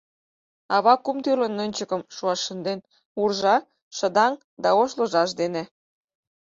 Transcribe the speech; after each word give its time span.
Ава 0.75 0.93
кум 1.03 1.17
тӱрлӧ 1.23 1.47
нӧнчыкым 1.49 2.01
шуаш 2.15 2.39
шынден: 2.45 2.79
уржа, 3.21 3.55
шыдаҥ 3.97 4.33
да 4.63 4.69
ош 4.81 4.89
ложаш 4.99 5.29
дене. 5.41 5.63